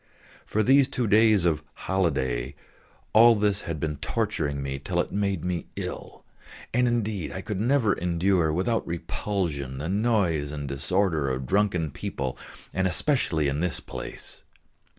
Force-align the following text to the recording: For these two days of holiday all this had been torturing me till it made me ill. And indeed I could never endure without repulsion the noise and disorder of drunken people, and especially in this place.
For 0.47 0.63
these 0.63 0.89
two 0.89 1.05
days 1.05 1.45
of 1.45 1.61
holiday 1.75 2.55
all 3.13 3.35
this 3.35 3.61
had 3.61 3.79
been 3.79 3.97
torturing 3.97 4.63
me 4.63 4.79
till 4.79 4.99
it 4.99 5.11
made 5.11 5.45
me 5.45 5.67
ill. 5.75 6.23
And 6.73 6.87
indeed 6.87 7.31
I 7.31 7.41
could 7.41 7.59
never 7.59 7.93
endure 7.93 8.51
without 8.51 8.87
repulsion 8.87 9.77
the 9.77 9.89
noise 9.89 10.51
and 10.51 10.67
disorder 10.67 11.29
of 11.29 11.45
drunken 11.45 11.91
people, 11.91 12.35
and 12.73 12.87
especially 12.87 13.47
in 13.47 13.59
this 13.59 13.79
place. 13.79 14.41